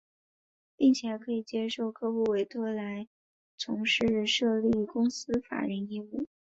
[0.75, 3.07] 并且还可接受客户委托来
[3.55, 6.25] 从事设立公司法人业务。